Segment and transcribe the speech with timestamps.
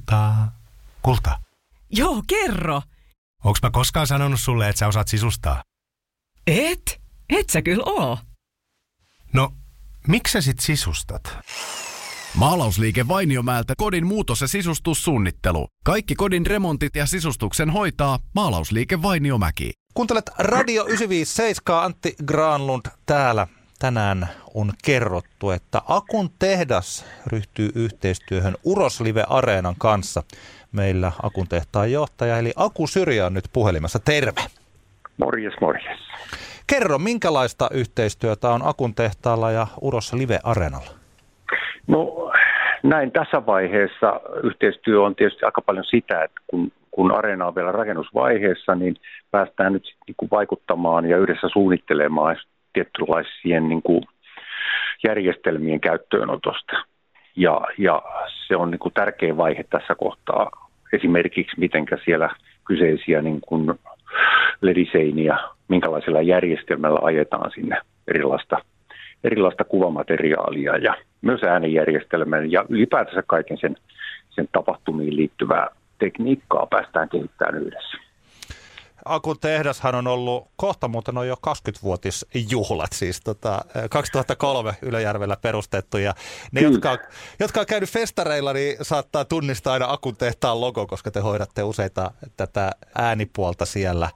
[0.00, 0.52] Kultaa.
[1.02, 1.40] Kulta.
[1.90, 2.82] Joo, kerro.
[3.44, 5.62] Onks mä koskaan sanonut sulle, että sä osaat sisustaa?
[6.46, 7.00] Et?
[7.28, 8.18] Et sä kyllä oo.
[9.32, 9.52] No,
[10.08, 11.36] miksi sä sit sisustat?
[12.34, 15.68] Maalausliike Vainiomäeltä kodin muutos- ja sisustussuunnittelu.
[15.84, 19.72] Kaikki kodin remontit ja sisustuksen hoitaa Maalausliike Vainiomäki.
[19.94, 23.46] Kuuntelet Radio 957, Antti Granlund täällä.
[23.80, 30.22] Tänään on kerrottu, että Akun tehdas ryhtyy yhteistyöhön Uroslive Areenan kanssa.
[30.72, 33.98] Meillä Akun tehtaan johtaja, eli Aku Syrjä on nyt puhelimessa.
[33.98, 34.40] Terve!
[35.16, 35.98] Morjes, morjes.
[36.66, 40.90] Kerro, minkälaista yhteistyötä on Akun tehtaalla ja Uroslive Areenalla?
[41.86, 42.32] No
[42.82, 47.72] näin tässä vaiheessa yhteistyö on tietysti aika paljon sitä, että kun, kun areena on vielä
[47.72, 48.96] rakennusvaiheessa, niin
[49.30, 52.36] päästään nyt niin kuin vaikuttamaan ja yhdessä suunnittelemaan
[52.72, 54.02] tietynlaisien niin kuin
[55.04, 56.72] järjestelmien käyttöönotosta.
[57.36, 58.02] Ja, ja
[58.46, 60.50] se on niin kuin tärkeä vaihe tässä kohtaa.
[60.92, 62.30] Esimerkiksi miten siellä
[62.66, 63.74] kyseisiä niin kuin
[64.60, 67.76] lediseiniä, minkälaisella järjestelmällä ajetaan sinne
[68.08, 68.56] erilaista,
[69.24, 73.76] erilaista kuvamateriaalia ja myös äänijärjestelmän ja ylipäätänsä kaiken sen,
[74.30, 75.68] sen tapahtumiin liittyvää
[75.98, 78.09] tekniikkaa päästään kehittämään yhdessä.
[79.10, 85.98] Akun tehdashan on ollut kohta muuten on jo 20-vuotisjuhlat, siis tota, 2003 Ylöjärvellä perustettu.
[85.98, 86.14] Ja
[86.52, 86.98] ne, jotka,
[87.40, 92.10] jotka on käynyt festareilla, niin saattaa tunnistaa aina Akun tehtaan logo, koska te hoidatte useita
[92.36, 94.08] tätä äänipuolta siellä.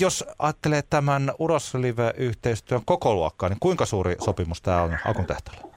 [0.00, 5.72] Jos ajattelee tämän Uroslive-yhteistyön koko luokkaa, niin kuinka suuri sopimus tämä on Akun tehtaalla?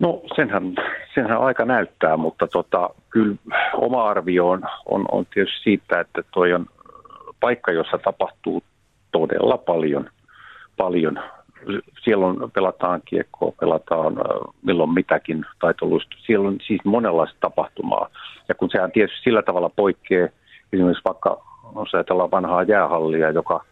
[0.00, 0.74] No senhän,
[1.14, 3.36] senhän aika näyttää, mutta tota, kyllä
[3.74, 6.66] oma arvio on, on, on tietysti siitä, että toi on
[7.44, 8.62] paikka, jossa tapahtuu
[9.12, 10.10] todella paljon.
[10.76, 11.20] paljon.
[12.04, 14.14] Siellä on, pelataan kiekkoa, pelataan
[14.62, 16.16] milloin mitäkin taitoluista.
[16.26, 18.08] Siellä on siis monenlaista tapahtumaa.
[18.48, 20.28] Ja kun sehän tietysti sillä tavalla poikkeaa,
[20.72, 21.42] esimerkiksi vaikka
[21.76, 23.64] jos ajatellaan vanhaa jäähallia, joka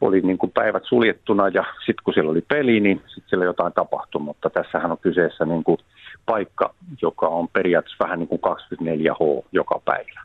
[0.00, 3.72] oli niin kuin päivät suljettuna ja sitten kun siellä oli peli, niin sitten siellä jotain
[3.72, 4.20] tapahtui.
[4.20, 5.78] Mutta tässähän on kyseessä niin kuin
[6.26, 10.20] paikka, joka on periaatteessa vähän niin kuin 24H joka päivä.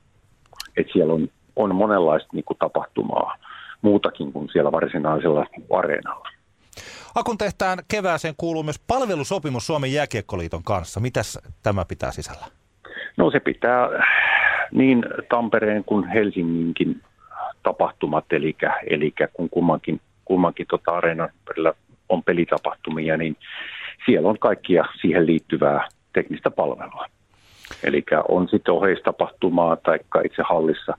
[0.77, 3.37] Et siellä on on monenlaista niin kuin tapahtumaa
[3.81, 6.29] muutakin kuin siellä varsinaisella areenalla.
[7.15, 10.99] Akun tehtään kevääseen kuuluu myös palvelusopimus Suomen jääkiekkoliiton kanssa.
[10.99, 12.45] Mitäs tämä pitää sisällä?
[13.17, 13.89] No se pitää
[14.71, 17.01] niin Tampereen kuin Helsinginkin
[17.63, 18.55] tapahtumat, eli,
[18.89, 21.29] eli kun kummankin, kummankin tota areenan
[22.09, 23.37] on pelitapahtumia, niin
[24.05, 27.05] siellä on kaikkia siihen liittyvää teknistä palvelua.
[27.83, 30.97] Eli on sitten oheistapahtumaa tai itse hallissa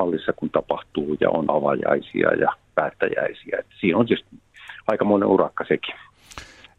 [0.00, 3.56] hallissa, kun tapahtuu ja on avajaisia ja päättäjäisiä.
[3.58, 4.24] Et siinä on siis
[4.86, 5.94] aikamoinen urakka sekin.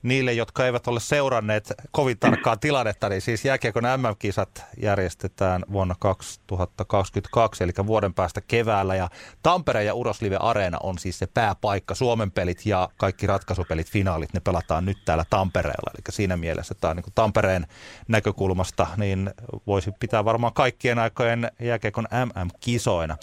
[0.03, 7.63] Niille, jotka eivät ole seuranneet kovin tarkkaa tilannetta, niin siis jääkiekon MM-kisat järjestetään vuonna 2022,
[7.63, 8.95] eli vuoden päästä keväällä.
[8.95, 9.09] Ja
[9.43, 11.95] Tampere ja Uroslive Areena on siis se pääpaikka.
[11.95, 15.91] Suomen pelit ja kaikki ratkaisupelit, finaalit, ne pelataan nyt täällä Tampereella.
[15.93, 17.67] Eli siinä mielessä tämä niin Tampereen
[18.07, 19.31] näkökulmasta, niin
[19.67, 23.17] voisi pitää varmaan kaikkien aikojen jääkiekon MM-kisoina.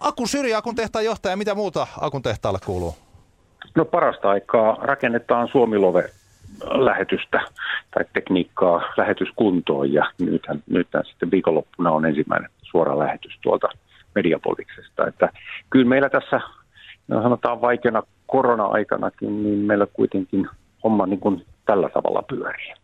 [0.00, 3.09] Akun Syrjä, Akun tehtaan johtaja, mitä muuta Akun tehtaalle kuuluu?
[3.74, 6.10] No parasta aikaa rakennetaan Suomilove
[6.64, 7.40] lähetystä
[7.90, 13.68] tai tekniikkaa lähetyskuntoon ja nythän, nythän sitten viikonloppuna on ensimmäinen suora lähetys tuolta
[14.14, 15.06] Mediapoliksesta.
[15.06, 15.28] Että
[15.70, 16.40] kyllä meillä tässä,
[17.08, 20.48] no sanotaan vaikeana korona-aikanakin, niin meillä kuitenkin
[20.84, 22.74] homma niin kuin tällä tavalla pyörii.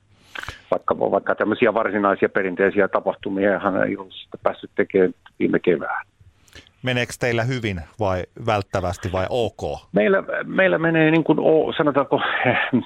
[0.70, 3.50] Vaikka, vaikka tämmöisiä varsinaisia perinteisiä tapahtumia
[3.88, 4.08] ei ole
[4.42, 6.06] päässyt tekemään viime kevään.
[6.82, 9.80] Meneekö teillä hyvin vai välttävästi vai ok?
[9.92, 11.38] Meillä, meillä menee niin kuin,
[11.76, 12.20] sanotaanko,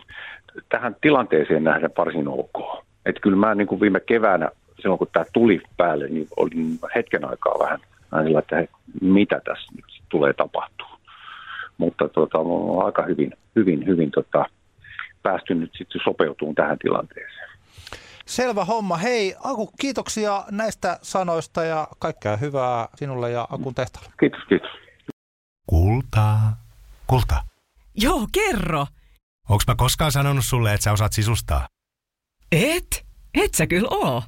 [0.69, 2.85] tähän tilanteeseen nähden varsin ok.
[3.07, 7.25] Että kyllä mä niin kuin viime keväänä, silloin kun tämä tuli päälle, niin olin hetken
[7.25, 7.81] aikaa vähän
[8.25, 8.65] sillä, että
[9.01, 10.87] mitä tässä nyt tulee tapahtuu.
[11.79, 14.45] Mutta tota, on aika hyvin, hyvin, hyvin tota,
[15.23, 17.51] päästy nyt sitten sopeutumaan tähän tilanteeseen.
[18.31, 18.97] Selvä homma.
[18.97, 24.13] Hei Aku, kiitoksia näistä sanoista ja kaikkea hyvää sinulle ja Akun tehtaalle.
[24.21, 24.71] Kiitos, kiitos.
[25.67, 26.57] Kultaa.
[27.07, 27.45] Kulta.
[27.95, 28.87] Joo, kerro.
[29.49, 31.67] Onks mä koskaan sanonut sulle, että sä osaat sisustaa?
[32.53, 33.07] Et?
[33.35, 34.23] Et sä kyllä oo.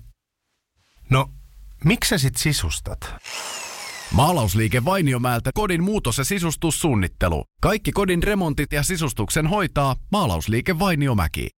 [1.10, 1.28] No,
[1.84, 3.14] miksi sä sit sisustat?
[4.12, 7.44] Maalausliike Vainiomäeltä kodin muutos- ja sisustussuunnittelu.
[7.60, 11.48] Kaikki kodin remontit ja sisustuksen hoitaa Maalausliike Vainiomäki.